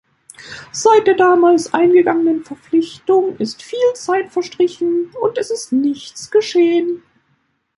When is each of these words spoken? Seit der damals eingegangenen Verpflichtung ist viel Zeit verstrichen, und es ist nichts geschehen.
Seit 0.71 1.05
der 1.05 1.13
damals 1.13 1.75
eingegangenen 1.75 2.43
Verpflichtung 2.43 3.37
ist 3.37 3.61
viel 3.61 3.77
Zeit 3.93 4.31
verstrichen, 4.31 5.13
und 5.21 5.37
es 5.37 5.51
ist 5.51 5.71
nichts 5.71 6.31
geschehen. 6.31 7.03